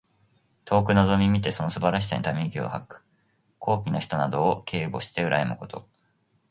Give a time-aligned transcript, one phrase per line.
[0.65, 3.05] 遠くのぞみ見てその素晴らしさにため息を吐く。
[3.59, 5.87] 高貴の人などを敬慕してうらやむこと。